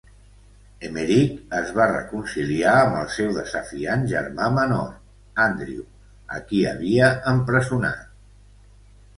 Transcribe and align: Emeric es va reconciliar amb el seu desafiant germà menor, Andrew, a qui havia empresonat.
Emeric 0.87 1.35
es 1.57 1.69
va 1.79 1.85
reconciliar 1.91 2.71
amb 2.85 2.97
el 3.01 3.11
seu 3.17 3.29
desafiant 3.35 4.07
germà 4.13 4.47
menor, 4.57 4.89
Andrew, 5.45 5.85
a 6.39 6.43
qui 6.49 6.65
havia 6.73 7.15
empresonat. 7.35 8.21